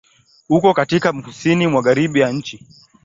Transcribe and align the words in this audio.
Uko 0.49 0.73
katika 0.73 1.13
Kusini 1.23 1.67
Magharibi 1.67 2.19
ya 2.19 2.31
nchi. 2.31 2.67